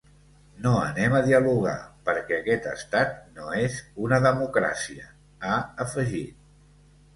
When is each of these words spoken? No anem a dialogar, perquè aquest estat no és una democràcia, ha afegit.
No 0.61 0.69
anem 0.85 1.17
a 1.17 1.19
dialogar, 1.27 1.75
perquè 2.07 2.39
aquest 2.39 2.65
estat 2.73 3.13
no 3.37 3.53
és 3.67 3.77
una 4.09 4.21
democràcia, 4.27 5.09
ha 5.53 5.63
afegit. 5.89 6.53